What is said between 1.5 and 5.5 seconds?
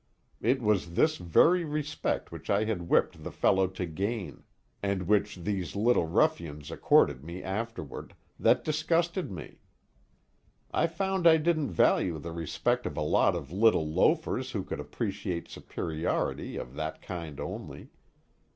respect which I had whipped the fellow to gain, and which